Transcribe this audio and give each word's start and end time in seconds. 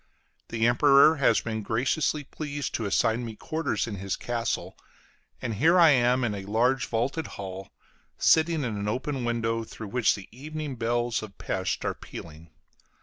The 0.49 0.65
Emperor 0.65 1.17
has 1.17 1.41
been 1.41 1.61
graciously 1.61 2.23
pleased 2.23 2.73
to 2.73 2.85
assign 2.87 3.23
me 3.23 3.35
quarters 3.35 3.85
in 3.85 3.97
his 3.97 4.15
castle; 4.15 4.75
and 5.43 5.53
here 5.57 5.79
I 5.79 5.91
am 5.91 6.23
in 6.23 6.33
a 6.33 6.43
large 6.45 6.87
vaulted 6.87 7.27
hall, 7.37 7.69
sitting 8.17 8.63
at 8.65 8.71
an 8.71 8.87
open 8.87 9.25
window 9.25 9.63
through 9.63 9.89
which 9.89 10.15
the 10.15 10.27
evening 10.31 10.75
bells 10.75 11.21
of 11.21 11.37
Pesth 11.37 11.85
are 11.85 11.93
pealing. 11.93 12.49